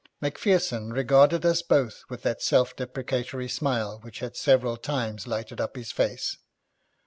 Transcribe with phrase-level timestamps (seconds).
[0.19, 5.75] Macpherson regarded us both with that self deprecatory smile which had several times lighted up
[5.75, 6.37] his face.